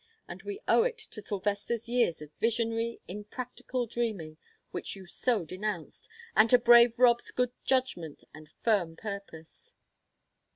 And 0.27 0.41
we 0.41 0.59
owe 0.67 0.81
it 0.81 0.97
to 0.97 1.21
Sylvester's 1.21 1.87
years 1.87 2.23
of 2.23 2.33
visionary, 2.39 2.99
impractical 3.07 3.85
dreaming, 3.85 4.37
which 4.71 4.95
you 4.95 5.05
so 5.05 5.45
denounced, 5.45 6.09
and 6.35 6.49
to 6.49 6.57
brave 6.57 6.97
Rob's 6.97 7.29
good 7.29 7.51
judgment 7.65 8.23
and 8.33 8.49
firm 8.63 8.95
purpose." 8.95 9.75